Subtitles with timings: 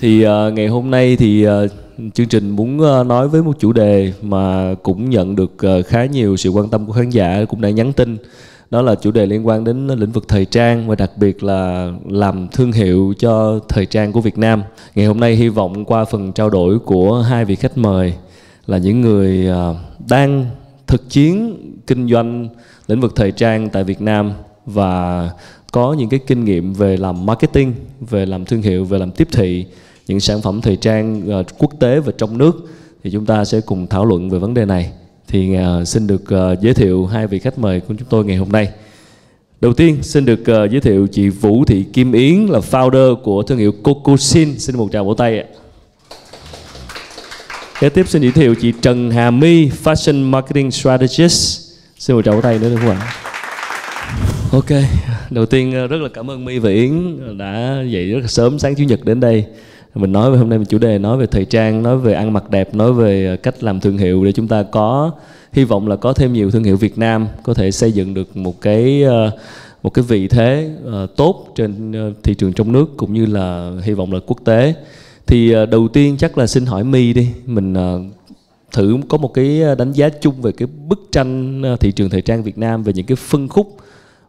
[0.00, 1.70] thì uh, ngày hôm nay thì uh,
[2.14, 6.04] chương trình muốn uh, nói với một chủ đề mà cũng nhận được uh, khá
[6.04, 8.16] nhiều sự quan tâm của khán giả cũng đã nhắn tin
[8.70, 11.92] đó là chủ đề liên quan đến lĩnh vực thời trang và đặc biệt là
[12.08, 14.62] làm thương hiệu cho thời trang của Việt Nam.
[14.94, 18.14] Ngày hôm nay hy vọng qua phần trao đổi của hai vị khách mời
[18.66, 19.76] là những người uh,
[20.08, 20.46] đang
[20.86, 21.56] thực chiến
[21.86, 22.48] kinh doanh
[22.86, 24.32] lĩnh vực thời trang tại Việt Nam
[24.66, 25.30] và
[25.72, 29.28] có những cái kinh nghiệm về làm marketing, về làm thương hiệu, về làm tiếp
[29.32, 29.66] thị
[30.08, 32.52] những sản phẩm thời trang ờ, quốc tế và trong nước
[33.04, 34.90] thì chúng ta sẽ cùng thảo luận về vấn đề này.
[35.28, 38.36] Thì ờ, xin được ờ, giới thiệu hai vị khách mời của chúng tôi ngày
[38.36, 38.68] hôm nay.
[39.60, 43.58] Đầu tiên xin được giới thiệu chị Vũ Thị Kim Yến là founder của thương
[43.58, 44.58] hiệu Cocosin.
[44.58, 45.44] Xin một tràng vỗ tay ạ.
[47.80, 51.60] Kế tiếp xin giới thiệu chị Trần Hà My, Fashion Marketing Strategist.
[51.98, 53.14] Xin một tràng vỗ tay nữa được không ạ?
[54.52, 54.82] Ok,
[55.30, 58.74] đầu tiên rất là cảm ơn My và Yến đã dậy rất là sớm sáng
[58.74, 59.44] Chủ nhật đến đây
[59.94, 62.32] mình nói về hôm nay mình chủ đề nói về thời trang nói về ăn
[62.32, 65.10] mặc đẹp nói về ờ, cách làm thương hiệu để chúng ta có
[65.52, 68.36] hy vọng là có thêm nhiều thương hiệu Việt Nam có thể xây dựng được
[68.36, 69.30] một cái ờ,
[69.82, 73.72] một cái vị thế uh, tốt trên uh, thị trường trong nước cũng như là
[73.82, 74.74] hy vọng là quốc tế.
[75.26, 77.28] Thì uh, đầu tiên chắc là xin hỏi My đi.
[77.46, 78.14] Mình uh,
[78.72, 82.42] thử có một cái đánh giá chung về cái bức tranh thị trường thời trang
[82.42, 83.76] Việt Nam về những cái phân khúc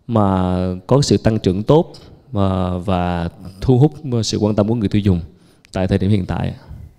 [0.07, 0.55] mà
[0.87, 1.93] có sự tăng trưởng tốt
[2.31, 3.29] mà và
[3.61, 5.19] thu hút sự quan tâm của người tiêu dùng
[5.73, 6.53] tại thời điểm hiện tại?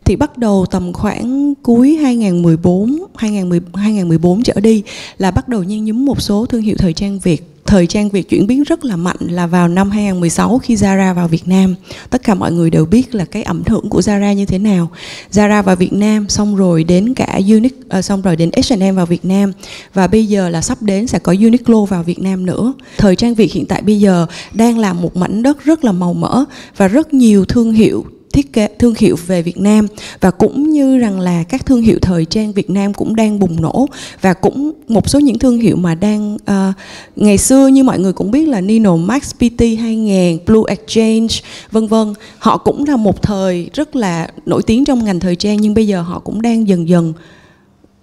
[0.04, 4.82] Thì bắt đầu tầm khoảng cuối 2014, 2010, 2014 trở đi
[5.18, 8.28] là bắt đầu nhen nhúm một số thương hiệu thời trang Việt thời trang Việt
[8.28, 11.74] chuyển biến rất là mạnh là vào năm 2016 khi Zara vào Việt Nam.
[12.10, 14.90] Tất cả mọi người đều biết là cái ảnh hưởng của Zara như thế nào.
[15.32, 18.94] Zara vào Việt Nam xong rồi đến cả Uniq uh, ờ, xong rồi đến H&M
[18.94, 19.52] vào Việt Nam
[19.94, 22.72] và bây giờ là sắp đến sẽ có Uniqlo vào Việt Nam nữa.
[22.98, 26.14] Thời trang Việt hiện tại bây giờ đang là một mảnh đất rất là màu
[26.14, 26.44] mỡ
[26.76, 29.86] và rất nhiều thương hiệu thiết kế thương hiệu về Việt Nam
[30.20, 33.62] và cũng như rằng là các thương hiệu thời trang Việt Nam cũng đang bùng
[33.62, 33.86] nổ
[34.20, 36.74] và cũng một số những thương hiệu mà đang uh,
[37.16, 41.34] ngày xưa như mọi người cũng biết là Nino Max PT 2000, Blue Exchange
[41.70, 42.14] vân vân.
[42.38, 45.86] Họ cũng là một thời rất là nổi tiếng trong ngành thời trang nhưng bây
[45.86, 47.12] giờ họ cũng đang dần dần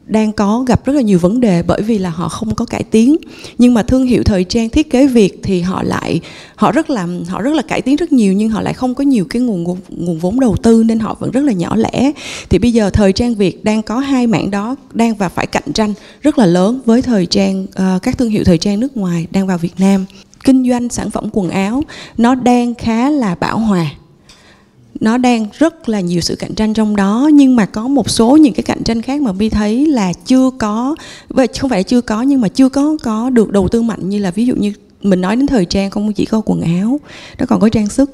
[0.08, 2.84] đang có gặp rất là nhiều vấn đề bởi vì là họ không có cải
[2.84, 3.16] tiến.
[3.58, 6.20] Nhưng mà thương hiệu thời trang thiết kế Việt thì họ lại
[6.56, 9.04] họ rất là họ rất là cải tiến rất nhiều nhưng họ lại không có
[9.04, 12.12] nhiều cái nguồn nguồn vốn đầu tư nên họ vẫn rất là nhỏ lẻ.
[12.50, 15.74] Thì bây giờ thời trang Việt đang có hai mảng đó đang và phải cạnh
[15.74, 19.28] tranh rất là lớn với thời trang uh, các thương hiệu thời trang nước ngoài
[19.32, 20.06] đang vào Việt Nam.
[20.44, 21.84] Kinh doanh sản phẩm quần áo
[22.18, 23.92] nó đang khá là bão hòa
[25.00, 28.38] nó đang rất là nhiều sự cạnh tranh trong đó nhưng mà có một số
[28.38, 30.96] những cái cạnh tranh khác mà bi thấy là chưa có
[31.60, 34.32] không phải chưa có nhưng mà chưa có có được đầu tư mạnh như là
[34.32, 37.00] ví dụ như mình nói đến thời trang không chỉ có quần áo
[37.40, 38.12] nó còn có trang sức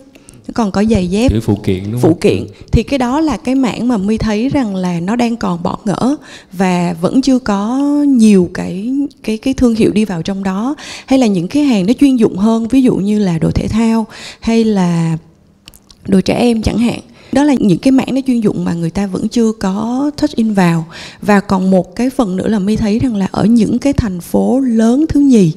[0.47, 2.19] nó còn có giày dép Chữ phụ kiện đúng phụ không?
[2.19, 5.63] kiện thì cái đó là cái mảng mà mi thấy rằng là nó đang còn
[5.63, 6.15] bỏ ngỡ
[6.51, 7.77] và vẫn chưa có
[8.07, 11.85] nhiều cái cái cái thương hiệu đi vào trong đó hay là những cái hàng
[11.85, 14.05] nó chuyên dụng hơn ví dụ như là đồ thể thao
[14.39, 15.17] hay là
[16.07, 16.99] đồ trẻ em chẳng hạn.
[17.31, 20.35] Đó là những cái mảng nó chuyên dụng mà người ta vẫn chưa có touch
[20.35, 20.85] in vào.
[21.21, 24.21] Và còn một cái phần nữa là mi thấy rằng là ở những cái thành
[24.21, 25.51] phố lớn thứ nhì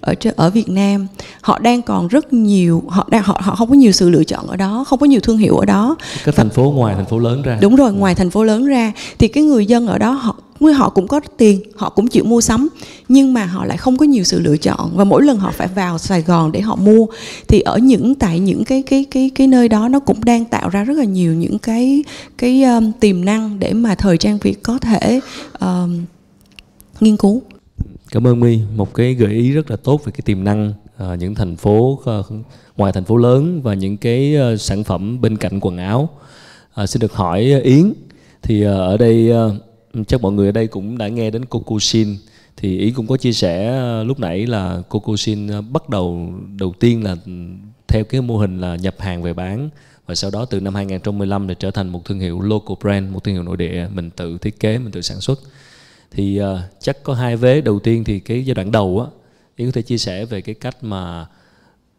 [0.00, 1.06] ở ở Việt Nam
[1.40, 4.46] họ đang còn rất nhiều họ đang họ họ không có nhiều sự lựa chọn
[4.46, 5.96] ở đó không có nhiều thương hiệu ở đó.
[6.24, 7.58] Các thành phố ngoài thành phố lớn ra.
[7.60, 10.36] Đúng rồi ngoài thành phố lớn ra thì cái người dân ở đó họ
[10.72, 12.68] họ cũng có tiền họ cũng chịu mua sắm
[13.08, 15.68] nhưng mà họ lại không có nhiều sự lựa chọn và mỗi lần họ phải
[15.68, 17.06] vào Sài Gòn để họ mua
[17.48, 20.68] thì ở những tại những cái cái cái cái nơi đó nó cũng đang tạo
[20.68, 22.04] ra rất là nhiều những cái
[22.38, 25.20] cái um, tiềm năng để mà thời trang Việt có thể
[25.60, 26.04] um,
[27.00, 27.42] nghiên cứu
[28.10, 30.72] Cảm ơn My, một cái gợi ý rất là tốt về cái tiềm năng
[31.02, 32.26] uh, những thành phố uh,
[32.76, 36.08] ngoài thành phố lớn và những cái uh, sản phẩm bên cạnh quần áo.
[36.82, 37.92] Uh, xin được hỏi uh, Yến,
[38.42, 39.52] thì uh, ở đây uh,
[40.06, 42.16] chắc mọi người ở đây cũng đã nghe đến Cocosin.
[42.56, 46.74] Thì ý cũng có chia sẻ ờ, lúc nãy là Cocosin ờ, bắt đầu đầu
[46.80, 47.16] tiên là
[47.88, 49.70] theo cái mô hình là nhập hàng về bán.
[50.06, 53.24] Và sau đó từ năm 2015 thì trở thành một thương hiệu local brand, một
[53.24, 55.40] thương hiệu nội địa mình tự thiết kế, mình tự sản xuất.
[56.10, 57.60] Thì uh, chắc có hai vế.
[57.60, 59.06] Đầu tiên thì cái giai đoạn đầu á
[59.56, 61.26] Yến có thể chia sẻ về cái cách mà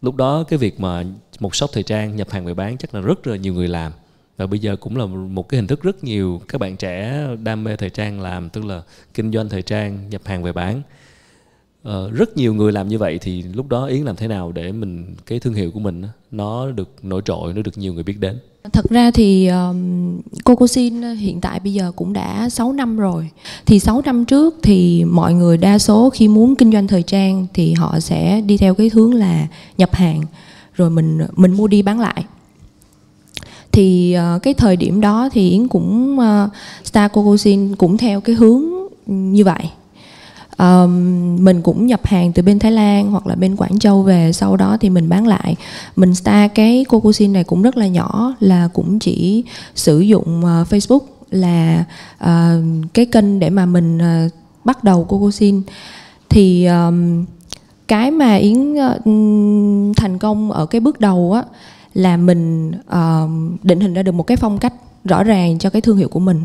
[0.01, 1.03] lúc đó cái việc mà
[1.39, 3.91] một shop thời trang nhập hàng về bán chắc là rất là nhiều người làm
[4.37, 7.63] và bây giờ cũng là một cái hình thức rất nhiều các bạn trẻ đam
[7.63, 8.81] mê thời trang làm tức là
[9.13, 10.81] kinh doanh thời trang nhập hàng về bán.
[11.83, 14.71] Ờ, rất nhiều người làm như vậy thì lúc đó yến làm thế nào để
[14.71, 18.19] mình cái thương hiệu của mình nó được nổi trội nó được nhiều người biết
[18.19, 18.39] đến?
[18.73, 23.29] Thật ra thì um, Cocosin hiện tại bây giờ cũng đã 6 năm rồi.
[23.65, 27.47] Thì 6 năm trước thì mọi người đa số khi muốn kinh doanh thời trang
[27.53, 29.47] thì họ sẽ đi theo cái hướng là
[29.77, 30.21] nhập hàng.
[30.73, 32.25] Rồi mình mình mua đi bán lại
[33.75, 36.49] thì uh, cái thời điểm đó thì yến cũng uh,
[36.83, 38.63] star cocosin cũng theo cái hướng
[39.05, 39.69] như vậy.
[40.57, 44.31] Um, mình cũng nhập hàng từ bên Thái Lan hoặc là bên Quảng Châu về
[44.33, 45.55] sau đó thì mình bán lại.
[45.95, 49.43] Mình start cái cocosin này cũng rất là nhỏ là cũng chỉ
[49.75, 50.99] sử dụng uh, Facebook
[51.31, 51.85] là
[52.23, 52.29] uh,
[52.93, 54.31] cái kênh để mà mình uh,
[54.63, 55.61] bắt đầu cocosin
[56.29, 57.25] thì um,
[57.87, 59.01] cái mà yến uh,
[59.97, 61.43] thành công ở cái bước đầu á
[61.95, 65.81] là mình uh, định hình ra được một cái phong cách rõ ràng cho cái
[65.81, 66.41] thương hiệu của mình.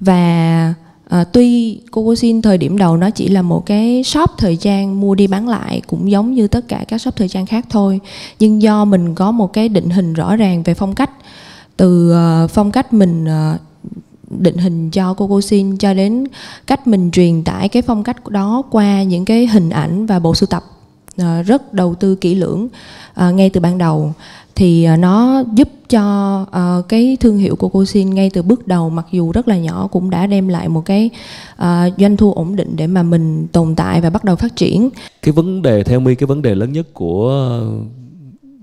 [0.00, 0.74] Và
[1.08, 5.14] À, tuy Cocosin thời điểm đầu nó chỉ là một cái shop thời trang mua
[5.14, 8.00] đi bán lại cũng giống như tất cả các shop thời trang khác thôi
[8.38, 11.10] nhưng do mình có một cái định hình rõ ràng về phong cách
[11.76, 12.14] từ
[12.44, 13.60] uh, phong cách mình uh,
[14.30, 16.24] định hình cho Cocosin cho đến
[16.66, 20.34] cách mình truyền tải cái phong cách đó qua những cái hình ảnh và bộ
[20.34, 20.64] sưu tập
[21.22, 22.68] uh, rất đầu tư kỹ lưỡng
[23.28, 24.12] uh, ngay từ ban đầu
[24.56, 28.66] thì ờ, nó giúp cho uh, cái thương hiệu của cô xin ngay từ bước
[28.66, 31.10] đầu mặc dù rất là nhỏ cũng đã đem lại một cái
[31.52, 31.66] uh,
[31.98, 34.90] doanh thu ổn định để mà mình tồn tại và bắt đầu phát triển.
[35.22, 37.60] Cái vấn đề theo mi cái vấn đề lớn nhất của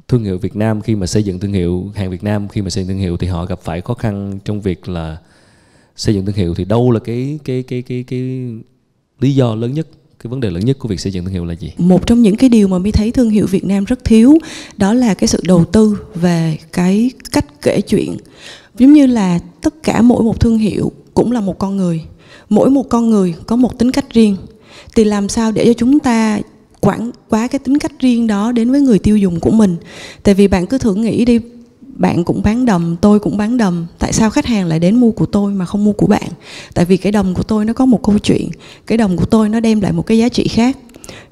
[0.08, 2.70] thương hiệu Việt Nam khi mà xây dựng thương hiệu hàng Việt Nam khi mà
[2.70, 5.18] xây dựng thương hiệu thì họ gặp phải khó khăn trong việc là
[5.96, 8.50] xây dựng thương hiệu thì đâu là cái cái cái cái cái
[9.20, 9.88] lý do lớn nhất
[10.24, 11.72] cái vấn đề lớn nhất của việc xây dựng thương hiệu là gì?
[11.78, 14.38] Một trong những cái điều mà mi thấy thương hiệu Việt Nam rất thiếu,
[14.78, 18.18] đó là cái sự đầu tư về cái cách kể chuyện.
[18.78, 22.02] Giống như là tất cả mỗi một thương hiệu cũng là một con người.
[22.50, 24.36] Mỗi một con người có một tính cách riêng.
[24.96, 26.40] Thì làm sao để cho chúng ta
[26.80, 29.76] quảng quá cái tính cách riêng đó đến với người tiêu dùng của mình?
[30.24, 31.40] Tại vì bạn cứ thử nghĩ đi
[31.96, 35.12] bạn cũng bán đầm tôi cũng bán đầm tại sao khách hàng lại đến mua
[35.12, 36.30] của tôi mà không mua của bạn?
[36.74, 38.50] Tại vì cái đầm của tôi nó có một câu chuyện.
[38.88, 40.78] Cái đầm của tôi nó đem lại một cái giá trị khác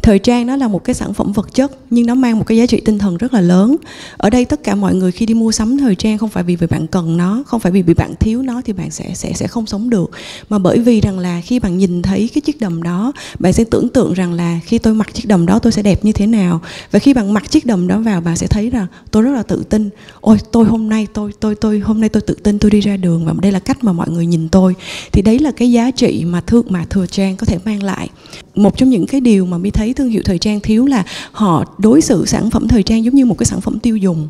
[0.01, 2.57] thời trang nó là một cái sản phẩm vật chất, nhưng nó mang một cái
[2.57, 3.75] giá trị tinh thần rất là lớn.
[4.17, 6.55] Ở đây tất cả mọi người khi đi mua sắm thời trang không phải vì
[6.55, 9.33] vì bạn cần nó, không phải vì vì bạn thiếu nó thì bạn sẽ sẽ
[9.33, 10.11] sẽ không sống được.
[10.49, 13.63] Mà bởi vì rằng là khi bạn nhìn thấy cái chiếc đầm đó, bạn sẽ
[13.63, 16.27] tưởng tượng rằng là khi tôi mặc chiếc đầm đó tôi sẽ đẹp như thế
[16.27, 16.61] nào.
[16.91, 19.43] Và khi bạn mặc chiếc đầm đó vào, bạn sẽ thấy rằng tôi rất là
[19.43, 19.89] tự tin.
[20.21, 22.97] Ôi, tôi hôm nay tôi tôi tôi, hôm nay tôi tự tin tôi đi ra
[22.97, 24.75] đường và đây là cách mà mọi người nhìn tôi.
[25.11, 28.09] Thì đấy là cái giá trị mà thương mà thừa trang có thể mang lại.
[28.55, 31.65] Một trong những cái điều mà mới thấy thương hiệu thời trang thiếu là họ
[31.77, 34.29] đối xử sản phẩm thời trang giống như một cái sản phẩm tiêu dùng.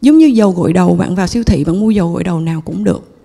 [0.00, 2.60] Giống như dầu gội đầu, bạn vào siêu thị bạn mua dầu gội đầu nào
[2.60, 3.16] cũng được.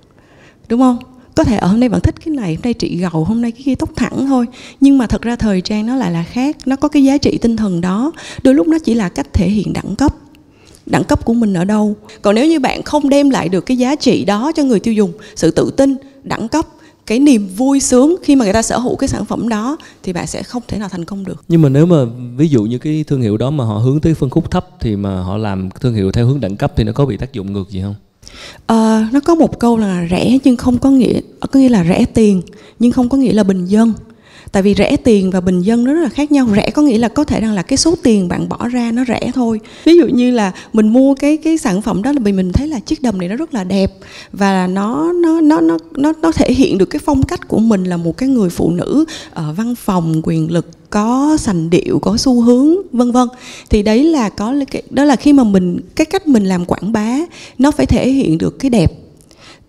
[0.69, 0.97] Đúng không?
[1.35, 3.51] Có thể ở hôm nay bạn thích cái này, hôm nay trị gầu, hôm nay
[3.51, 4.45] cái kia tóc thẳng thôi.
[4.79, 7.37] Nhưng mà thật ra thời trang nó lại là khác, nó có cái giá trị
[7.41, 8.11] tinh thần đó.
[8.43, 10.15] Đôi lúc nó chỉ là cách thể hiện đẳng cấp.
[10.85, 11.95] Đẳng cấp của mình ở đâu?
[12.21, 14.93] Còn nếu như bạn không đem lại được cái giá trị đó cho người tiêu
[14.93, 16.65] dùng, sự tự tin, đẳng cấp
[17.05, 20.13] cái niềm vui sướng khi mà người ta sở hữu cái sản phẩm đó thì
[20.13, 21.43] bạn sẽ không thể nào thành công được.
[21.47, 22.05] Nhưng mà nếu mà
[22.37, 24.95] ví dụ như cái thương hiệu đó mà họ hướng tới phân khúc thấp thì
[24.95, 27.53] mà họ làm thương hiệu theo hướng đẳng cấp thì nó có bị tác dụng
[27.53, 27.95] ngược gì không?
[28.65, 31.21] À, nó có một câu là rẻ nhưng không có nghĩa
[31.51, 32.41] có nghĩa là rẻ tiền
[32.79, 33.93] nhưng không có nghĩa là bình dân
[34.51, 36.47] tại vì rẻ tiền và bình dân nó rất là khác nhau.
[36.55, 39.05] Rẻ có nghĩa là có thể rằng là cái số tiền bạn bỏ ra nó
[39.07, 39.59] rẻ thôi.
[39.83, 42.67] Ví dụ như là mình mua cái cái sản phẩm đó là vì mình thấy
[42.67, 43.93] là chiếc đầm này nó rất là đẹp
[44.33, 47.83] và nó nó nó nó nó nó thể hiện được cái phong cách của mình
[47.83, 52.17] là một cái người phụ nữ ở văn phòng quyền lực có sành điệu có
[52.17, 53.27] xu hướng vân vân.
[53.69, 54.55] Thì đấy là có
[54.89, 57.17] đó là khi mà mình cái cách mình làm quảng bá
[57.57, 58.93] nó phải thể hiện được cái đẹp.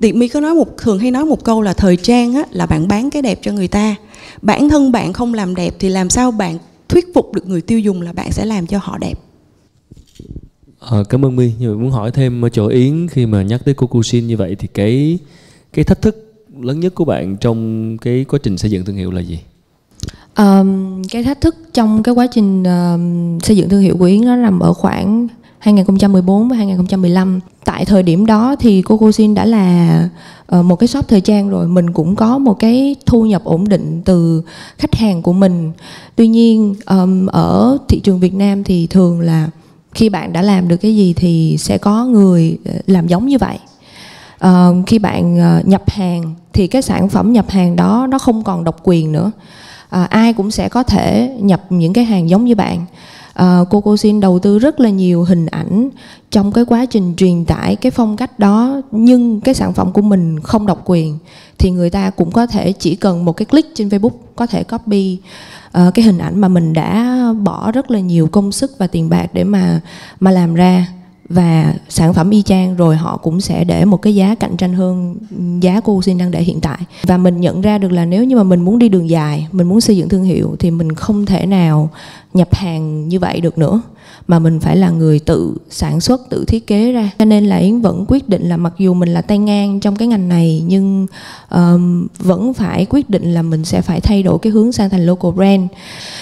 [0.00, 2.66] Thì mi có nói một thường hay nói một câu là thời trang á, là
[2.66, 3.94] bạn bán cái đẹp cho người ta
[4.42, 6.58] bản thân bạn không làm đẹp thì làm sao bạn
[6.88, 9.18] thuyết phục được người tiêu dùng là bạn sẽ làm cho họ đẹp?
[10.80, 11.52] À, cảm ơn my.
[11.58, 14.56] Nhưng mà muốn hỏi thêm ở chỗ yến khi mà nhắc tới Cocosin như vậy
[14.58, 15.18] thì cái
[15.72, 19.10] cái thách thức lớn nhất của bạn trong cái quá trình xây dựng thương hiệu
[19.10, 19.38] là gì?
[20.36, 24.20] Um, cái thách thức trong cái quá trình uh, xây dựng thương hiệu của yến
[24.20, 25.28] nó nằm ở khoảng
[25.62, 30.09] 2014 và 2015 tại thời điểm đó thì Cocosin đã là
[30.47, 31.69] ờ, một cái shop thời trang rồi.
[31.69, 34.42] Mình cũng có một cái thu nhập ổn định từ
[34.78, 35.73] khách hàng của mình.
[36.16, 36.75] Tuy nhiên
[37.26, 39.50] ở thị trường Việt Nam thì thường là
[39.95, 43.38] khi bạn đã làm được cái gì thì sẽ có người ờ, làm giống như
[43.38, 43.59] vậy.
[44.38, 45.38] Ờ, khi bạn
[45.69, 49.31] nhập hàng thì cái sản phẩm nhập hàng đó nó không còn độc quyền nữa.
[49.90, 52.87] À, ai cũng sẽ có thể nhập những cái hàng giống như bạn.
[53.34, 55.88] Ờ, uh, Coco Xin đầu tư rất là nhiều hình ảnh
[56.30, 60.02] trong cái quá trình truyền tải cái phong cách đó nhưng cái sản phẩm của
[60.02, 61.18] mình không độc quyền
[61.58, 64.64] thì người ta cũng có thể chỉ cần một cái click trên Facebook có thể
[64.64, 65.18] copy.
[65.78, 69.08] Uh, cái hình ảnh mà mình đã bỏ rất là nhiều công sức và tiền
[69.08, 69.80] bạc để mà
[70.20, 70.86] mà làm ra
[71.32, 74.72] và sản phẩm y chang rồi họ cũng sẽ để một cái giá cạnh tranh
[74.72, 75.16] hơn,
[75.60, 76.78] giá của xin đang để hiện tại.
[77.02, 79.68] Và mình nhận ra được là nếu như mà mình muốn đi đường dài, mình
[79.68, 81.90] muốn xây dựng thương hiệu thì mình không thể nào
[82.34, 83.82] nhập hàng như vậy được nữa
[84.26, 87.10] mà mình phải là người tự sản xuất tự thiết kế ra.
[87.18, 89.96] Cho nên là yến vẫn quyết định là mặc dù mình là tay ngang trong
[89.96, 91.06] cái ngành này nhưng
[91.50, 95.06] um, vẫn phải quyết định là mình sẽ phải thay đổi cái hướng sang thành
[95.06, 95.62] local brand.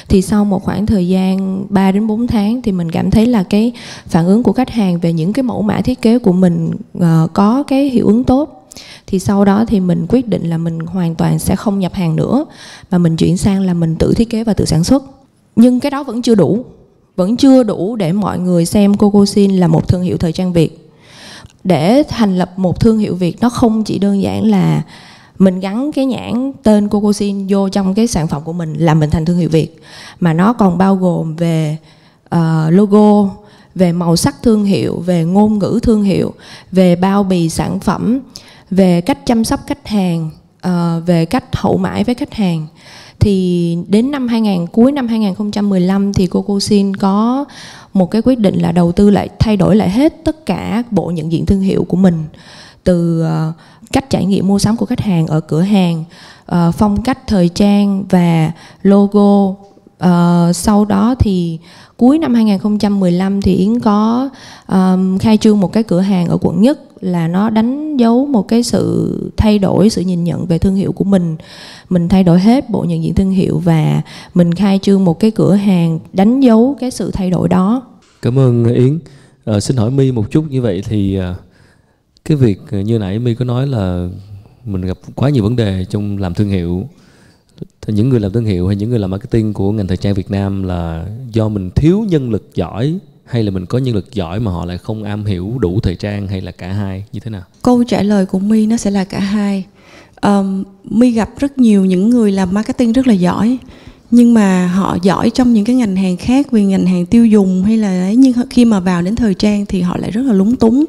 [0.08, 3.42] Thì sau một khoảng thời gian 3 đến 4 tháng thì mình cảm thấy là
[3.42, 3.72] cái
[4.06, 7.04] phản ứng của khách hàng về những cái mẫu mã thiết kế của mình uh,
[7.32, 8.56] có cái hiệu ứng tốt.
[9.06, 12.16] Thì sau đó thì mình quyết định là mình hoàn toàn sẽ không nhập hàng
[12.16, 12.44] nữa
[12.90, 15.04] mà mình chuyển sang là mình tự thiết kế và tự sản xuất.
[15.56, 16.64] Nhưng cái đó vẫn chưa đủ
[17.20, 20.90] vẫn chưa đủ để mọi người xem Cocosin là một thương hiệu thời trang Việt.
[21.64, 24.82] Để thành lập một thương hiệu Việt nó không chỉ đơn giản là
[25.38, 29.10] mình gắn cái nhãn tên Cocosin vô trong cái sản phẩm của mình là mình
[29.10, 29.80] thành thương hiệu Việt
[30.20, 31.76] mà nó còn bao gồm về
[32.34, 33.30] uh, logo
[33.74, 36.34] về màu sắc thương hiệu về ngôn ngữ thương hiệu
[36.72, 38.20] về bao bì sản phẩm
[38.70, 40.30] về cách chăm sóc khách hàng
[40.66, 42.66] uh, về cách hậu mãi với khách hàng
[43.20, 47.44] thì đến năm 2000 cuối năm 2015 thì Cocosin có
[47.92, 51.10] một cái quyết định là đầu tư lại, thay đổi lại hết tất cả bộ
[51.10, 52.24] nhận diện thương hiệu của mình.
[52.84, 53.52] Từ ờ,
[53.92, 56.04] cách trải nghiệm mua sắm của khách hàng ở cửa hàng
[56.46, 59.54] ờ, phong cách thời trang và logo
[60.04, 61.58] uh, sau đó thì
[61.96, 64.30] cuối năm 2015 thì Yến có
[64.68, 68.48] um, khai trương một cái cửa hàng ở quận nhất là nó đánh dấu một
[68.48, 71.36] cái sự thay đổi sự nhìn nhận về thương hiệu của mình.
[71.88, 74.02] Mình thay đổi hết bộ nhận diện thương hiệu và
[74.34, 77.82] mình khai trương một cái cửa hàng đánh dấu cái sự thay đổi đó.
[78.22, 78.98] Cảm ơn ờ, yến.
[79.44, 80.44] À, xin hỏi my một chút.
[80.50, 81.18] Như vậy thì
[82.24, 84.08] cái việc như nãy my có nói là
[84.64, 86.88] mình gặp quá nhiều vấn đề trong làm thương hiệu
[87.80, 90.14] thì những người làm thương hiệu hay những người làm marketing của ngành thời trang
[90.14, 94.14] Việt Nam là do mình thiếu nhân lực giỏi hay là mình có nhân lực
[94.14, 97.20] giỏi mà họ lại không am hiểu đủ thời trang hay là cả hai như
[97.20, 97.42] thế nào?
[97.62, 99.64] Câu trả lời của my nó sẽ là cả hai.
[100.22, 103.58] Um, my gặp rất nhiều những người làm marketing rất là giỏi
[104.10, 107.62] nhưng mà họ giỏi trong những cái ngành hàng khác về ngành hàng tiêu dùng
[107.64, 110.32] hay là ấy nhưng khi mà vào đến thời trang thì họ lại rất là
[110.32, 110.84] lúng túng.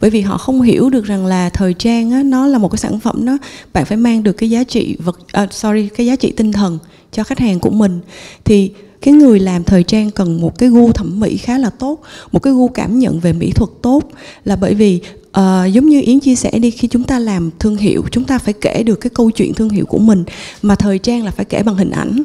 [0.00, 2.78] Bởi vì họ không hiểu được rằng là thời trang á, nó là một cái
[2.78, 3.38] sản phẩm đó
[3.72, 6.78] bạn phải mang được cái giá trị vật uh, sorry cái giá trị tinh thần
[7.12, 8.00] cho khách hàng của mình.
[8.44, 8.70] Thì
[9.02, 12.00] cái người làm thời trang cần một cái gu thẩm mỹ khá là tốt
[12.32, 14.10] một cái gu cảm nhận về mỹ thuật tốt.
[14.44, 17.76] Là bởi vì uh, giống như yến chia sẻ đi khi chúng ta làm thương
[17.76, 20.24] hiệu chúng ta phải kể được cái câu chuyện thương hiệu của mình
[20.62, 22.22] mà thời trang là phải kể bằng hình ảnh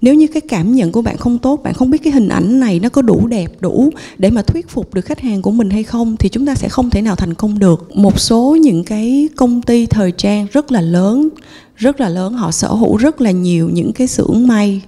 [0.00, 2.60] nếu như cái cảm nhận của bạn không tốt, bạn không biết cái hình ảnh
[2.60, 5.70] này nó có đủ đẹp, đủ để mà thuyết phục được khách hàng của mình
[5.70, 7.96] hay không, thì chúng ta sẽ không thể nào thành công được.
[7.96, 11.28] Một số những cái công ty thời trang rất là lớn,
[11.76, 14.80] rất là lớn, họ sở hữu rất là nhiều những cái xưởng may,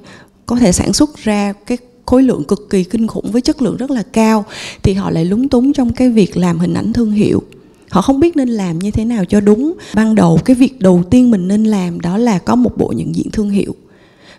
[0.47, 3.77] có thể sản xuất ra cái khối lượng cực kỳ kinh khủng với chất lượng
[3.77, 4.45] rất là cao,
[4.83, 7.43] thì họ lại lúng túng trong cái việc làm hình ảnh thương hiệu.
[7.91, 9.73] Họ không biết nên làm như thế nào cho đúng.
[9.95, 13.15] Ban đầu cái việc đầu tiên mình nên làm đó là có một bộ nhận
[13.15, 13.75] diện thương hiệu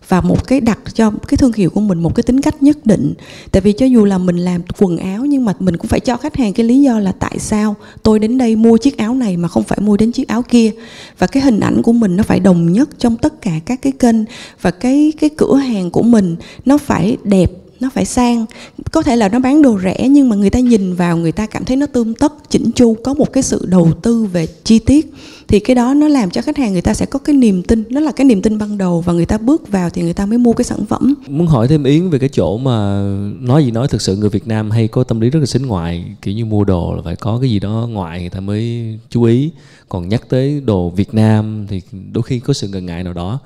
[0.08, 2.86] và một cái đặt cho cái thương hiệu của mình, một cái tính cách nhất
[2.86, 3.14] định.
[3.52, 6.18] Tại vì cho dù là mình làm quần áo, nhưng mà mình cũng phải cho
[6.18, 9.38] khách hàng cái lý do là tại sao tôi đến đây mua chiếc áo này
[9.38, 10.72] mà không phải mua đến chiếc áo kia.
[11.20, 13.92] Và cái hình ảnh của mình nó phải đồng nhất trong tất cả các cái
[13.92, 14.16] kênh
[14.62, 16.36] và cái cái cửa hàng của mình
[16.66, 17.52] nó phải đẹp
[17.86, 18.46] nó phải sang.
[18.92, 21.46] Có thể là nó bán đồ rẻ nhưng mà người ta nhìn vào, người ta
[21.46, 24.80] cảm thấy nó tươm tất, chỉnh chu, có một cái sự đầu tư về chi
[24.80, 25.14] tiết.
[25.48, 27.84] Thì cái đó nó làm cho khách hàng người ta sẽ có cái niềm tin,
[27.90, 30.26] nó là cái niềm tin ban đầu và người ta bước vào thì người ta
[30.26, 31.14] mới mua cái sản phẩm.
[31.28, 33.02] Muốn hỏi thêm yến về cái chỗ mà
[33.40, 35.66] nói gì nói thực sự người việt nam hay có tâm lý rất là xính
[35.66, 38.94] ngoại, kiểu như mua đồ là phải có cái gì đó ngoại người ta mới
[39.10, 39.52] chú ý.
[39.90, 43.40] Còn nhắc tới đồ việt nam thì đôi khi có sự ngần ngại nào đó.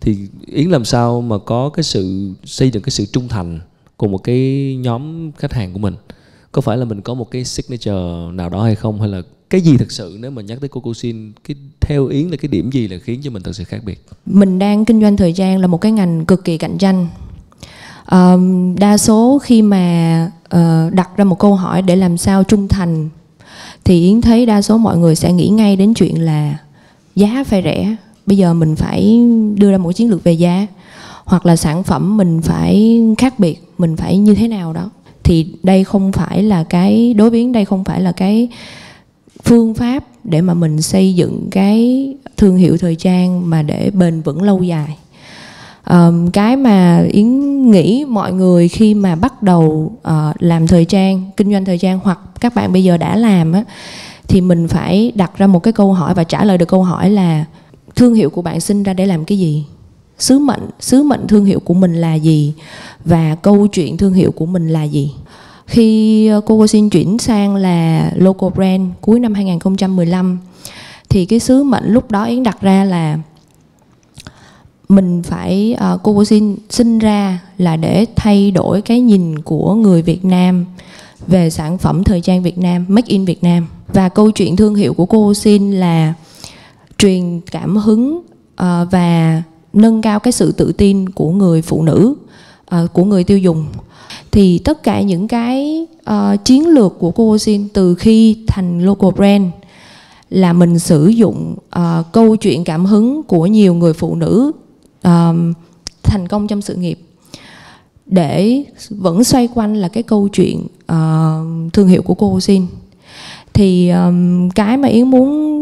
[0.00, 3.60] Thì yến làm sao mà có cái sự xây dựng cái sự trung thành
[3.96, 5.94] cùng một cái nhóm khách hàng của mình.
[6.52, 9.00] Có phải là mình có một cái signature nào đó hay không?
[9.00, 12.36] Hay là cái gì thực sự nếu mà nhắc tới Cocosin cái theo Yến là
[12.36, 14.06] cái điểm gì là khiến cho mình thật sự khác biệt?
[14.26, 17.08] Mình đang kinh doanh thời gian là một cái ngành cực kỳ cạnh tranh.
[18.10, 22.68] Um, đa số khi mà uh, đặt ra một câu hỏi để làm sao trung
[22.68, 23.08] thành
[23.84, 26.58] thì Yến thấy đa số mọi người sẽ nghĩ ngay đến chuyện là
[27.14, 27.96] giá phải rẻ.
[28.26, 29.20] Bây giờ mình phải
[29.54, 30.66] đưa ra một chiến lược về giá
[31.24, 34.90] hoặc là sản phẩm mình phải khác biệt mình phải như thế nào đó.
[35.22, 38.48] Thì đây không phải là cái đối biến đây không phải là cái
[39.44, 44.20] phương pháp để mà mình xây dựng cái thương hiệu thời trang mà để bền
[44.20, 44.96] vững lâu dài.
[45.90, 51.30] Um, cái mà yến nghĩ mọi người khi mà bắt đầu uh, làm thời trang
[51.36, 53.64] kinh doanh thời trang hoặc các bạn bây giờ đã làm á
[54.28, 57.10] thì mình phải đặt ra một cái câu hỏi và trả lời được câu hỏi
[57.10, 57.44] là
[57.94, 59.64] thương hiệu của bạn sinh ra để làm cái gì?
[60.18, 62.54] Sứ mệnh sứ mệnh thương hiệu của mình là gì?
[63.04, 65.12] Và câu chuyện thương hiệu của mình là gì?
[65.66, 70.38] Khi ờ, cô xin chuyển sang là local brand cuối năm 2015
[71.08, 73.18] thì cái sứ mệnh lúc đó Yến đặt ra là
[74.88, 80.02] mình phải uh, cô xin sinh ra là để thay đổi cái nhìn của người
[80.02, 80.64] Việt Nam
[81.26, 83.66] về sản phẩm thời trang Việt Nam, make in Việt Nam.
[83.88, 86.14] Và câu chuyện thương hiệu của cô xin là
[86.98, 88.18] truyền cảm hứng
[88.62, 89.42] uh, và
[89.76, 92.14] nâng cao cái sự tự tin của người phụ nữ
[92.74, 93.66] uh, của người tiêu dùng.
[94.32, 99.10] Thì tất cả những cái uh, chiến lược của cô xin từ khi thành local
[99.16, 99.44] brand
[100.30, 104.52] là mình sử dụng uh, câu chuyện cảm hứng của nhiều người phụ nữ
[105.08, 105.34] uh,
[106.02, 106.98] thành công trong sự nghiệp
[108.06, 112.66] để vẫn xoay quanh là cái câu chuyện uh, thương hiệu của cô xin
[113.52, 115.55] thì um, cái mà yến muốn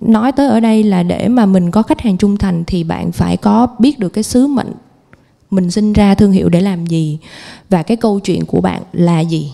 [0.00, 3.12] nói tới ở đây là để mà mình có khách hàng trung thành thì bạn
[3.12, 4.72] phải có biết được cái sứ mệnh
[5.50, 7.18] mình sinh ra thương hiệu để làm gì
[7.70, 9.52] và cái câu chuyện của bạn là gì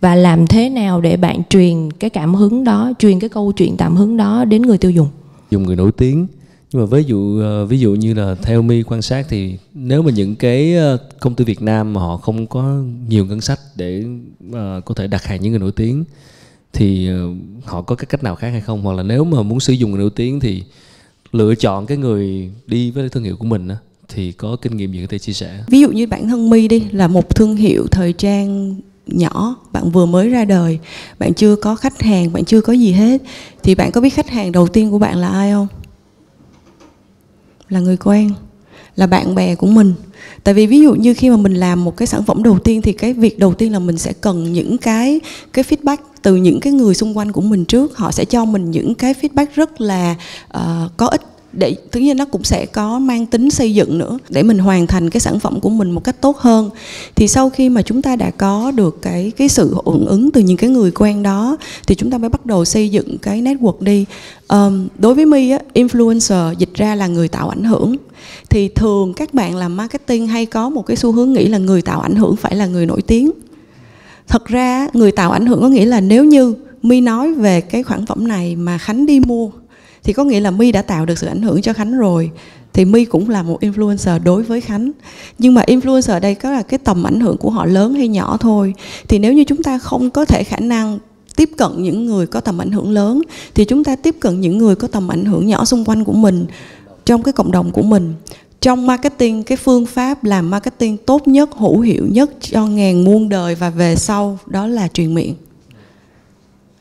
[0.00, 3.76] và làm thế nào để bạn truyền cái cảm hứng đó truyền cái câu chuyện
[3.76, 5.08] cảm hứng đó đến người tiêu dùng.
[5.50, 6.26] Dùng người nổi tiếng.
[6.72, 10.02] Nhưng mà ví dụ ờ, ví dụ như là theo mi quan sát thì nếu
[10.02, 13.58] mà những cái ờ, công ty Việt Nam mà họ không có nhiều ngân sách
[13.76, 14.04] để
[14.48, 16.04] uh, có thể đặt hàng những người nổi tiếng
[16.72, 17.28] thì ờ,
[17.64, 18.82] họ có cái cách nào khác hay không?
[18.82, 20.62] Hoặc là nếu mà muốn sử dụng người nổi tiếng thì
[21.32, 23.76] lựa chọn cái người đi với thương hiệu của mình á,
[24.08, 25.64] thì có kinh nghiệm gì có thể chia sẻ?
[25.68, 28.76] Ví dụ như bản thân mi đi, là một thương hiệu thời trang
[29.06, 30.78] nhỏ, bạn vừa mới ra đời,
[31.18, 33.22] bạn chưa có khách hàng, bạn chưa có gì hết.
[33.62, 35.66] Thì bạn có biết khách hàng đầu tiên của bạn là ai không?
[37.68, 38.30] Là người quen,
[38.96, 39.94] là bạn bè của mình.
[40.44, 42.82] Tại vì ví dụ như khi mà mình làm một cái sản phẩm đầu tiên
[42.82, 45.20] thì cái việc đầu tiên là mình sẽ cần những cái
[45.52, 48.70] cái feedback từ những cái người xung quanh của mình trước họ sẽ cho mình
[48.70, 50.16] những cái feedback rất là
[50.56, 54.18] uh, có ích để thứ nhiên nó cũng sẽ có mang tính xây dựng nữa
[54.28, 56.70] để mình hoàn thành cái sản phẩm của mình một cách tốt hơn.
[57.14, 60.40] Thì sau khi mà chúng ta đã có được cái cái sự hưởng ứng từ
[60.40, 63.80] những cái người quen đó thì chúng ta mới bắt đầu xây dựng cái network
[63.80, 64.04] đi.
[64.48, 67.96] Um, đối với mi á influencer dịch ra là người tạo ảnh hưởng.
[68.50, 71.82] Thì thường các bạn làm marketing hay có một cái xu hướng nghĩ là người
[71.82, 73.30] tạo ảnh hưởng phải là người nổi tiếng
[74.28, 77.82] thật ra, người tạo ảnh hưởng có nghĩa là nếu như mi nói về cái
[77.82, 79.50] khoản phẩm này mà khánh đi mua,
[80.02, 82.30] thì có nghĩa là my đã tạo được sự ảnh hưởng cho khánh rồi,
[82.72, 84.90] thì my cũng là một influencer đối với khánh.
[85.38, 88.08] Nhưng mà influencer ở đây có là cái tầm ảnh hưởng của họ lớn hay
[88.08, 88.74] nhỏ thôi.
[89.08, 90.98] Thì nếu như chúng ta không có thể khả năng
[91.36, 93.22] tiếp cận những người có tầm ảnh hưởng lớn,
[93.54, 96.12] thì chúng ta tiếp cận những người có tầm ảnh hưởng nhỏ xung quanh của
[96.12, 96.46] mình,
[97.04, 98.14] trong cái cộng đồng của mình
[98.62, 103.28] trong marketing, cái phương pháp làm marketing tốt nhất, hữu hiệu nhất cho ngàn muôn
[103.28, 105.34] đời và về sau, đó là truyền miệng.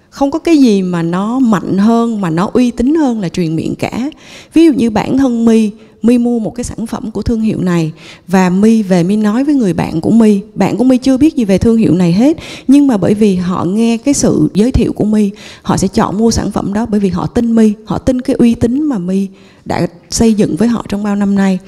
[0.09, 3.55] Không có cái gì mà nó mạnh hơn, mà nó uy tín hơn là truyền
[3.55, 4.09] miệng cả.
[4.53, 7.61] Ví dụ như bản thân mi mi mua một cái sản phẩm của thương hiệu
[7.61, 7.91] này
[8.27, 11.35] và mi về mi nói với người bạn của mi bạn của mi chưa biết
[11.35, 14.71] gì về thương hiệu này hết, nhưng mà bởi vì họ nghe cái sự giới
[14.71, 15.29] thiệu của mi
[15.61, 18.35] họ sẽ chọn mua sản phẩm đó bởi vì họ tin mi họ tin cái
[18.35, 19.27] uy tín mà mi
[19.65, 21.59] đã xây dựng với họ trong bao năm nay.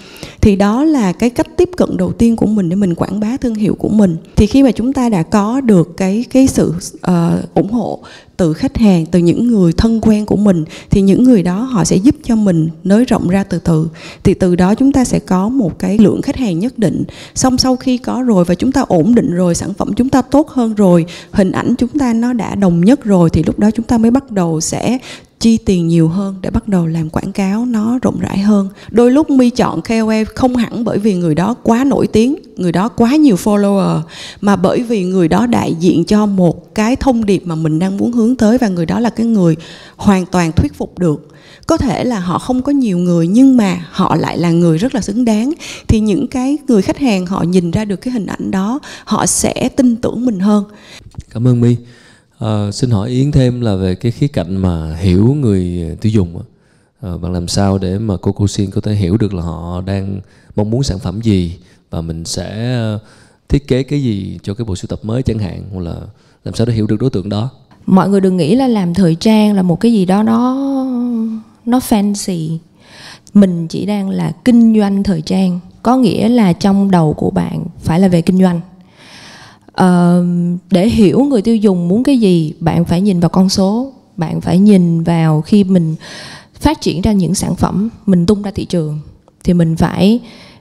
[0.41, 3.38] Thì đó là cái cách tiếp cận đầu tiên của mình để mình quảng bá
[3.38, 4.17] thương hiệu của mình.
[4.36, 7.99] Thì khi mà chúng ta đã có được cái cái sự uh, ủng hộ
[8.38, 11.84] từ khách hàng từ những người thân quen của mình thì những người đó họ
[11.84, 13.88] sẽ giúp cho mình nới rộng ra từ từ.
[14.23, 17.03] Thì từ đó chúng ta sẽ có một cái lượng khách hàng nhất định.
[17.36, 20.21] Xong sau khi có rồi và chúng ta ổn định rồi sản phẩm chúng ta
[20.21, 23.71] tốt hơn rồi hình ảnh chúng ta nó đã đồng nhất rồi thì lúc đó
[23.71, 24.97] chúng ta mới bắt đầu sẽ
[25.43, 28.69] chi tiền nhiều hơn để bắt đầu làm quảng cáo nó rộng rãi hơn.
[28.91, 32.71] Đôi lúc mi chọn KOL không hẳn bởi vì người đó quá nổi tiếng, người
[32.71, 34.01] đó quá nhiều follower,
[34.41, 37.97] mà bởi vì người đó đại diện cho một cái thông điệp mà mình đang
[37.97, 39.56] muốn hướng tới và người đó là cái người
[39.95, 41.27] hoàn toàn thuyết phục được.
[41.67, 44.95] Có thể là họ không có nhiều người nhưng mà họ lại là người rất
[44.95, 45.53] là xứng đáng.
[45.88, 49.25] Thì những cái người khách hàng họ nhìn ra được cái hình ảnh đó, họ
[49.25, 50.63] sẽ tin tưởng mình hơn.
[51.29, 51.75] Cảm ơn mi.
[52.43, 56.41] À, xin hỏi Yến thêm là về cái khía cạnh mà hiểu người tiêu dùng
[57.01, 59.82] à, bạn làm sao để mà cô cô xin có thể hiểu được là họ
[59.82, 60.19] đang
[60.56, 61.58] mong muốn sản phẩm gì
[61.89, 62.99] và mình sẽ ờ,
[63.49, 65.95] thiết kế cái gì cho cái bộ sưu tập mới chẳng hạn hoặc là
[66.43, 67.49] làm sao để hiểu được đối tượng đó?
[67.86, 70.56] Mọi người đừng nghĩ là làm thời trang là một cái gì đó nó
[71.65, 72.58] nó fancy.
[73.34, 75.60] Mình chỉ đang là kinh doanh thời trang.
[75.84, 78.62] Có nghĩa là trong đầu của bạn phải là về kinh doanh
[79.81, 80.25] uh,
[80.71, 83.93] để hiểu người tiêu dùng muốn cái gì bạn phải nhìn vào con số.
[84.17, 85.95] Bạn phải nhìn vào khi mình
[86.59, 88.99] phát triển ra những sản phẩm mình tung ra thị trường
[89.43, 90.19] thì mình phải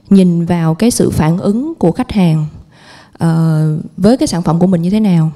[0.09, 2.45] nhìn vào cái sự phản ứng của khách hàng
[3.23, 5.31] uh, với cái sản phẩm của mình như thế nào.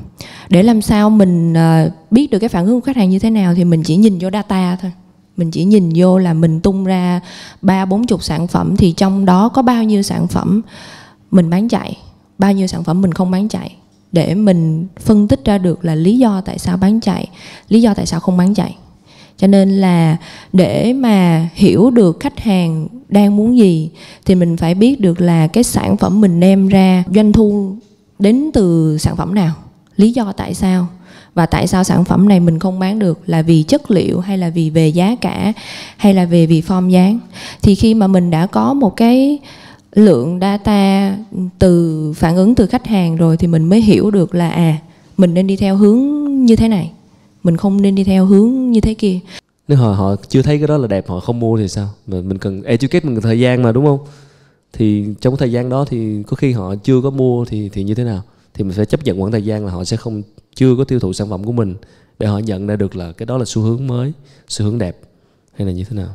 [0.49, 3.29] Để làm sao mình uh, biết được cái phản ứng của khách hàng như thế
[3.29, 4.91] nào thì mình chỉ nhìn vô data thôi.
[5.37, 7.21] Mình chỉ nhìn vô là mình tung ra
[7.61, 10.61] ba bốn chục sản phẩm thì trong đó có bao nhiêu sản phẩm
[11.31, 11.97] mình bán chạy
[12.37, 13.75] bao nhiêu sản phẩm mình không bán chạy.
[14.11, 17.27] Để mình phân tích ra được là lý do tại sao bán chạy,
[17.69, 18.75] lý do tại sao không bán chạy.
[19.37, 20.17] Cho nên là
[20.53, 23.89] để mà hiểu được khách hàng đang muốn gì,
[24.25, 27.75] thì mình phải biết được là cái sản phẩm mình đem ra doanh thu
[28.19, 29.55] đến từ sản phẩm nào,
[29.95, 30.87] lý do tại sao.
[31.33, 34.37] Và tại sao sản phẩm này mình không bán được, là vì chất liệu hay
[34.37, 35.53] là vì về giá cả,
[35.97, 37.19] hay là về vì form dáng.
[37.61, 39.39] Thì khi mà mình đã có một cái
[39.97, 41.17] lượng data
[41.59, 44.77] từ phản ứng từ khách hàng rồi thì mình mới hiểu được là à
[45.17, 45.99] mình nên đi theo hướng
[46.45, 46.91] như thế này,
[47.43, 49.19] mình không nên đi theo hướng như thế kia.
[49.67, 51.89] Nếu họ họ chưa thấy cái đó là đẹp, họ không mua thì sao?
[52.07, 53.99] Mình mình cần educate mình cần thời gian mà, đúng không?
[54.73, 57.95] Thì trong thời gian đó thì có khi họ chưa có mua thì thì như
[57.95, 58.21] thế nào?
[58.53, 60.21] Thì mình phải chấp nhận khoảng thời gian là họ sẽ không,
[60.55, 61.75] chưa có tiêu thụ sản phẩm của mình
[62.19, 64.11] để họ nhận ra được là cái đó là xu hướng mới,
[64.47, 64.97] xu hướng đẹp,
[65.53, 66.09] hay là như thế nào?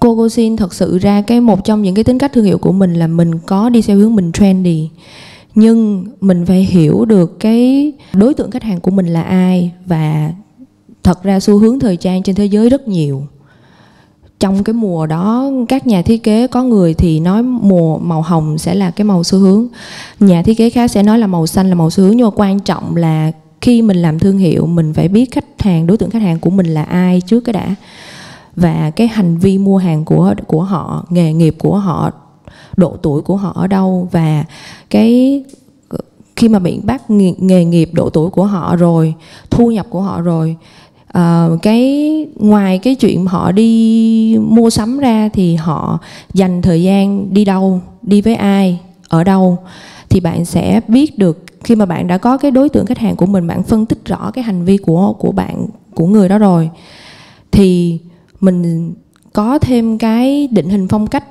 [0.00, 2.94] Cocosin thật sự ra cái một trong những cái tính cách thương hiệu của mình
[2.94, 4.88] là mình có đi theo hướng mình trendy
[5.54, 10.32] nhưng mình phải hiểu được cái đối tượng khách hàng của mình là ai và
[11.02, 13.22] thật ra xu hướng thời trang trên thế giới rất nhiều.
[14.40, 18.58] Trong cái mùa đó, các nhà thiết kế có người thì nói mùa màu hồng
[18.58, 19.66] sẽ là cái màu xu hướng.
[20.20, 22.30] Nhà thiết kế khác sẽ nói là màu xanh là màu xu hướng, nhưng mà
[22.36, 26.10] quan trọng là khi mình làm thương hiệu, mình phải biết khách hàng, đối tượng
[26.10, 27.74] khách hàng của mình là ai trước cái đã
[28.56, 32.10] và cái hành vi mua hàng của của họ nghề nghiệp của họ
[32.76, 34.08] độ tuổi của họ ở đâu.
[34.12, 34.44] Và
[34.90, 35.42] cái
[36.36, 39.14] khi mà bị bắt nghề, nghiệp độ tuổi của họ rồi
[39.50, 40.56] thu nhập của họ rồi
[41.18, 45.98] uh, cái ngoài cái chuyện họ đi mua sắm ra thì họ
[46.34, 49.58] dành thời gian đi đâu đi với ai ở đâu
[50.08, 51.44] thì bạn sẽ biết được.
[51.64, 54.04] Khi mà bạn đã có cái đối tượng khách hàng của mình bạn phân tích
[54.04, 56.70] rõ cái hành vi của của bạn của người đó rồi
[57.50, 57.98] thì
[58.40, 58.94] mình
[59.32, 61.24] có thêm cái định hình phong cách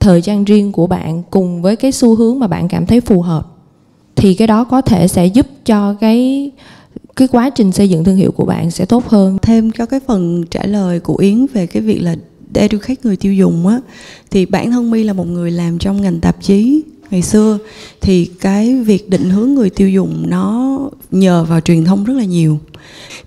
[0.00, 3.22] thời trang riêng của bạn cùng với cái xu hướng mà bạn cảm thấy phù
[3.22, 3.48] hợp,
[4.16, 6.50] thì cái đó có thể sẽ giúp cho cái
[7.16, 9.38] cái quá trình xây dựng thương hiệu của bạn sẽ tốt hơn.
[9.42, 12.16] Thêm cho cái phần trả lời của yến về cái việc là
[12.54, 13.80] educate người tiêu dùng á,
[14.30, 17.58] thì bản thân my là một người làm trong ngành tạp chí ngày xưa
[18.00, 20.78] thì cái việc định hướng người tiêu dùng nó
[21.10, 22.58] nhờ vào truyền thông rất là nhiều.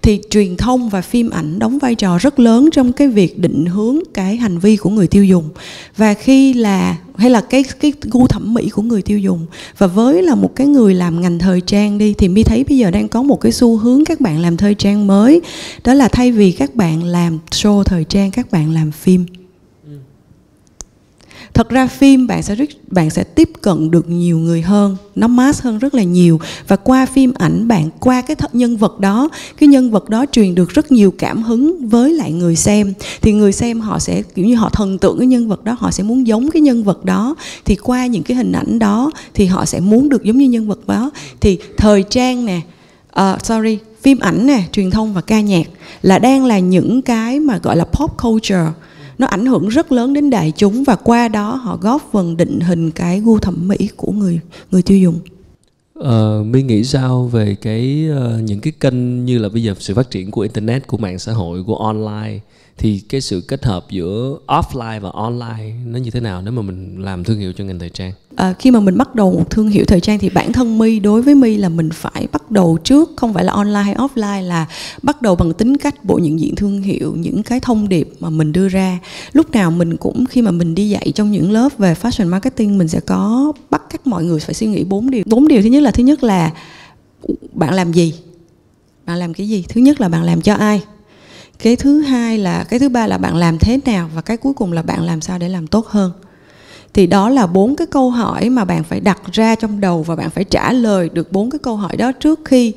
[0.02, 3.66] Thì truyền thông và phim ảnh đóng vai trò rất lớn trong cái việc định
[3.66, 5.50] hướng cái hành vi của người tiêu dùng.
[5.98, 9.46] Và khi là, hay là cái cái gu thẩm mỹ của người tiêu dùng.
[9.78, 12.78] Và với là một cái người làm ngành thời trang đi, thì mi thấy bây
[12.78, 15.42] giờ đang có một cái xu hướng các bạn làm thời trang mới.
[15.84, 19.26] Đó là thay vì các bạn làm show thời trang, các bạn làm phim
[21.60, 25.28] thật ra phim bạn sẽ rất bạn sẽ tiếp cận được nhiều người hơn nó
[25.28, 26.40] mass hơn rất là nhiều.
[26.68, 30.56] Và qua phim ảnh bạn qua cái nhân vật đó cái nhân vật đó truyền
[30.56, 32.94] được rất nhiều cảm hứng với lại người xem.
[33.22, 35.92] Thì người xem họ sẽ kiểu như họ thần tượng cái nhân vật đó họ
[35.92, 37.36] sẽ muốn giống cái nhân vật đó.
[37.66, 40.68] Thì qua những cái hình ảnh đó thì họ sẽ muốn được giống như nhân
[40.68, 41.12] vật đó.
[41.42, 42.62] Thì thời trang nè
[43.20, 45.68] uh, sorry phim ảnh nè truyền thông và ca nhạc
[46.02, 48.66] là đang là những cái mà gọi là pop culture
[49.20, 52.60] nó ảnh hưởng rất lớn đến đại chúng và qua đó họ góp phần định
[52.60, 54.40] hình cái gu thẩm mỹ của người
[54.72, 55.20] người tiêu dùng.
[55.94, 59.94] Ờ, My nghĩ sao về cái uh, những cái kênh như là bây giờ sự
[59.94, 62.40] phát triển của internet, của mạng xã hội, của online
[62.80, 66.62] thì cái sự kết hợp giữa offline và online nó như thế nào nếu mà
[66.62, 68.14] mình làm thương hiệu cho ngành thời trang?
[68.36, 71.00] À, khi mà mình bắt đầu một thương hiệu thời trang thì bản thân My
[71.00, 74.42] đối với My là mình phải bắt đầu trước không phải là online hay offline
[74.42, 74.66] là
[75.04, 78.30] bắt đầu bằng tính cách bộ nhận diện thương hiệu những cái thông điệp mà
[78.30, 79.00] mình đưa ra.
[79.34, 82.78] Lúc nào mình cũng khi mà mình đi dạy trong những lớp về fashion marketing
[82.78, 85.24] mình sẽ có bắt các mọi người phải suy nghĩ bốn điều.
[85.26, 86.52] Bốn điều thứ nhất là thứ nhất là
[87.54, 88.14] bạn làm gì?
[89.06, 89.66] Bạn làm cái gì?
[89.70, 90.82] Thứ nhất là bạn làm cho ai?
[91.60, 94.54] Cái thứ hai là, cái thứ ba là bạn làm thế nào và cái cuối
[94.54, 96.12] cùng là bạn làm sao để làm tốt hơn?
[96.94, 100.16] Thì đó là bốn cái câu hỏi mà bạn phải đặt ra trong đầu và
[100.16, 102.74] bạn phải trả lời được bốn cái câu hỏi đó trước khi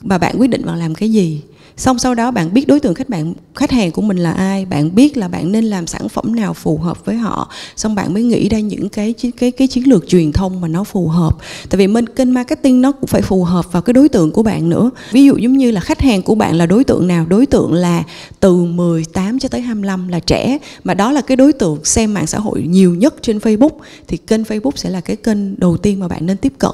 [0.00, 1.42] mà bạn quyết định bạn làm cái gì
[1.76, 4.64] xong sau đó bạn biết đối tượng khách bạn, khách hàng của mình là ai,
[4.64, 7.48] bạn biết là bạn nên làm sản phẩm nào phù hợp với họ.
[7.76, 10.84] Xong bạn mới nghĩ ra những cái cái cái chiến lược truyền thông mà nó
[10.84, 11.36] phù hợp.
[11.70, 14.42] Tại vì bên kênh marketing nó cũng phải phù hợp vào cái đối tượng của
[14.42, 14.90] bạn nữa.
[15.12, 17.26] Ví dụ giống như là khách hàng của bạn là đối tượng nào?
[17.26, 18.02] Đối tượng là
[18.40, 20.58] từ 18 cho tới 25 là trẻ.
[20.84, 23.78] Mà đó là cái đối tượng xem mạng xã hội nhiều nhất trên Facebook.
[24.08, 26.72] Thì kênh Facebook sẽ là cái kênh đầu tiên mà bạn nên tiếp cận.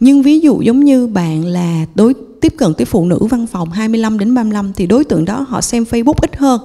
[0.00, 3.70] Nhưng ví dụ giống như bạn là đối tiếp cận cái phụ nữ văn phòng
[3.70, 6.60] 25 đến 35 thì đối tượng đó họ xem Facebook ít hơn.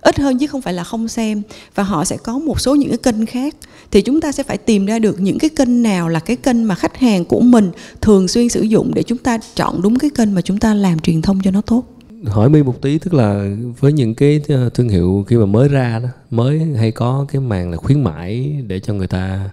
[0.00, 1.42] Ít hơn chứ không phải là không xem.
[1.74, 3.54] Và họ sẽ có một số những cái kênh khác.
[3.90, 6.64] Thì chúng ta sẽ phải tìm ra được những cái kênh nào là cái kênh
[6.64, 10.10] mà khách hàng của mình thường xuyên sử dụng để chúng ta chọn đúng cái
[10.14, 11.84] kênh mà chúng ta làm truyền thông cho nó tốt.
[12.26, 13.48] Hỏi mi một tí tức là
[13.80, 17.40] với những cái ờ, thương hiệu khi mà mới ra đó mới hay có cái
[17.40, 19.50] màn là khuyến mãi để cho người ta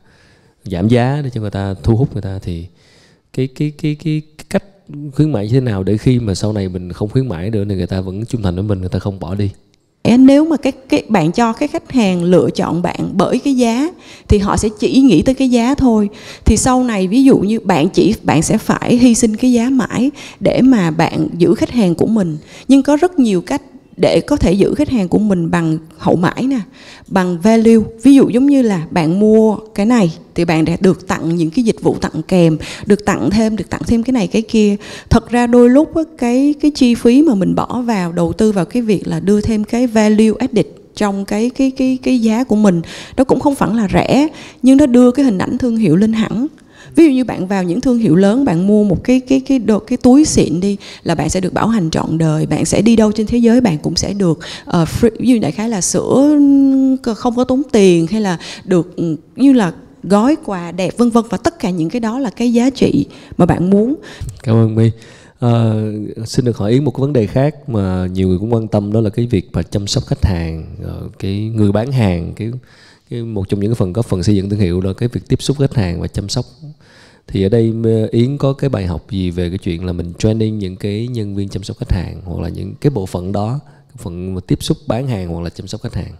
[0.64, 2.66] giảm giá để cho người ta thu hút người ta thì
[3.34, 4.22] cái cái cái cái,
[5.16, 7.64] khuyến mãi như thế nào để khi mà sau này mình không khuyến mãi nữa
[7.70, 9.50] thì người ta vẫn trung thành với mình, người ta không bỏ đi?
[10.18, 13.90] Nếu mà cái cái bạn cho cái khách hàng lựa chọn bạn bởi cái giá
[14.28, 16.10] thì họ sẽ chỉ nghĩ tới cái giá thôi.
[16.46, 19.70] Thì sau này ví dụ như bạn chỉ, bạn sẽ phải hy sinh cái giá
[19.70, 22.38] mãi để mà bạn giữ khách hàng của mình.
[22.68, 23.62] Nhưng có rất nhiều cách
[23.98, 26.60] để có thể giữ khách hàng của mình bằng hậu mãi nè,
[27.08, 27.78] bằng value.
[28.04, 31.50] Ví dụ giống như là bạn mua cái này thì bạn đã được tặng những
[31.50, 34.76] cái dịch vụ tặng kèm, được tặng thêm, được tặng thêm cái này, cái kia.
[35.10, 38.66] Thật ra đôi lúc cái cái chi phí mà mình bỏ vào, đầu tư vào
[38.66, 42.56] cái việc là đưa thêm cái value added trong cái cái cái cái giá của
[42.56, 42.82] mình,
[43.18, 44.28] nó cũng không phải là rẻ,
[44.64, 46.48] nhưng nó đưa cái hình ảnh thương hiệu lên hẳn
[46.96, 49.60] ví dụ như bạn vào những thương hiệu lớn bạn mua một cái cái cái
[49.60, 52.82] đồ, cái túi xịn đi là bạn sẽ được bảo hành trọn đời bạn sẽ
[52.82, 55.70] đi đâu trên thế giới bạn cũng sẽ được uh, free, ví dụ đại khái
[55.70, 56.40] là sữa
[57.16, 58.96] không có tốn tiền hay là được
[59.36, 59.74] như là
[60.04, 63.06] gói quà đẹp vân vân và tất cả những cái đó là cái giá trị
[63.38, 63.96] mà bạn muốn.
[64.44, 64.92] Cảm ơn my.
[65.40, 65.74] À,
[66.26, 68.94] xin được hỏi Yến một cái vấn đề khác mà nhiều người cũng quan tâm
[68.94, 72.52] đó là cái việc mà chăm sóc khách hàng, ờ, cái người bán hàng, cái
[73.10, 75.22] cái một trong những cái phần có phần xây dựng thương hiệu là cái việc
[75.28, 76.46] tiếp xúc khách hàng và chăm sóc
[77.32, 80.14] thì ở đây ờ, Yến có cái bài học gì về cái chuyện là mình
[80.20, 83.32] training những cái nhân viên chăm sóc khách hàng hoặc là những cái bộ phận
[83.32, 83.60] đó
[83.98, 86.12] phận phần tiếp xúc bán hàng hoặc là chăm sóc khách hàng?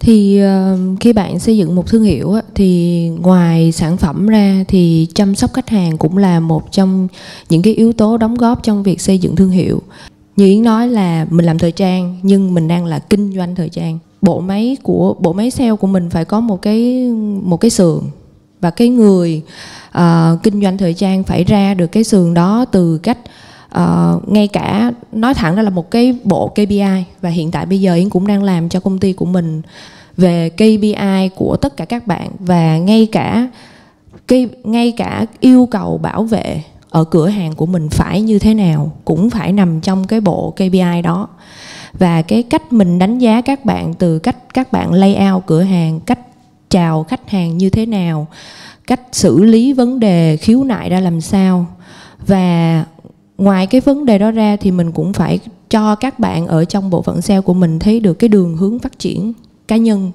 [0.00, 4.64] Thì uh, khi bạn xây dựng một thương hiệu á, thì ngoài sản phẩm ra
[4.68, 7.08] thì chăm sóc khách hàng cũng là một trong
[7.48, 9.82] những cái yếu tố đóng góp trong việc xây dựng thương hiệu.
[10.36, 13.68] Như yến nói là mình làm thời trang nhưng mình đang là kinh doanh thời
[13.68, 13.98] trang.
[14.22, 17.08] Bộ máy của bộ máy sale của mình phải có một cái
[17.42, 18.00] một cái sườn
[18.62, 19.42] và cái người
[19.98, 23.18] uh, kinh doanh thời trang phải ra được cái sườn đó từ cách
[23.74, 27.80] uh, ngay cả nói thẳng ra là một cái bộ KPI và hiện tại bây
[27.80, 29.62] giờ Yến cũng đang làm cho công ty của mình
[30.16, 32.30] về KPI của tất cả các bạn.
[32.38, 33.48] Và ngay cả
[34.28, 38.54] cái ngay cả yêu cầu bảo vệ ở cửa hàng của mình phải như thế
[38.54, 41.28] nào cũng phải nằm trong cái bộ KPI đó.
[41.92, 46.00] Và cái cách mình đánh giá các bạn từ cách các bạn layout cửa hàng
[46.00, 46.18] cách
[46.72, 48.26] chào khách hàng như thế nào
[48.86, 51.66] cách xử lý vấn đề khiếu nại ra làm sao.
[52.26, 52.84] Và
[53.38, 55.38] ngoài cái vấn đề đó ra thì mình cũng phải
[55.70, 58.78] cho các bạn ở trong bộ phận sale của mình thấy được cái đường hướng
[58.78, 59.32] phát triển
[59.68, 60.12] cá nhân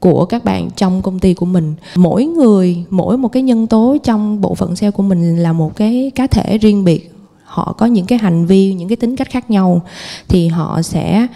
[0.00, 1.74] của các bạn trong công ty của mình.
[1.96, 5.76] Mỗi người mỗi một cái nhân tố trong bộ phận sale của mình là một
[5.76, 7.14] cái cá thể riêng biệt.
[7.44, 9.82] Họ có những cái hành vi những cái tính cách khác nhau
[10.28, 11.26] thì họ sẽ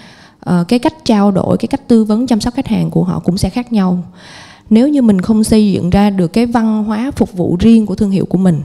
[0.51, 3.19] uh, cái cách trao đổi cái cách tư vấn chăm sóc khách hàng của họ
[3.19, 4.03] cũng sẽ khác nhau
[4.71, 7.95] nếu như mình không xây dựng ra được cái văn hóa phục vụ riêng của
[7.95, 8.61] thương hiệu của mình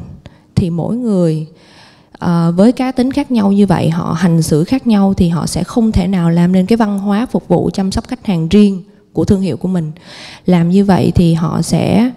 [0.55, 1.47] thì mỗi người
[2.25, 5.47] uh, với cá tính khác nhau như vậy họ hành xử khác nhau thì họ
[5.47, 8.47] sẽ không thể nào làm nên cái văn hóa phục vụ chăm sóc khách hàng
[8.49, 8.83] riêng
[9.13, 9.91] của thương hiệu của mình.
[10.45, 12.11] Làm như vậy thì họ sẽ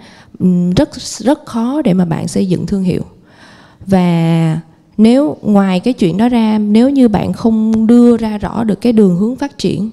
[0.76, 3.02] rất rất khó để mà bạn xây dựng thương hiệu.
[3.86, 4.60] Và
[4.96, 8.92] nếu ngoài cái chuyện đó ra nếu như bạn không đưa ra rõ được cái
[8.92, 9.90] đường hướng phát triển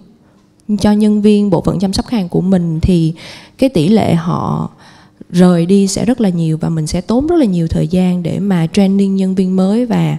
[0.79, 3.13] cho nhân viên bộ phận chăm sóc khách hàng của mình thì
[3.57, 4.69] cái tỷ lệ họ
[5.29, 8.23] rời đi sẽ rất là nhiều và mình sẽ tốn rất là nhiều thời gian
[8.23, 10.17] để mà training nhân viên mới và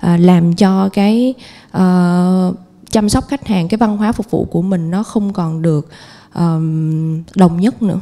[0.00, 1.34] à, làm cho cái
[1.76, 2.56] uh,
[2.90, 5.88] chăm sóc khách hàng cái văn hóa phục vụ của mình nó không còn được
[6.34, 8.00] um, đồng nhất nữa.